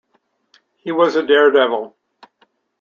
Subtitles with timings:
[0.77, 1.95] He was a daredevil.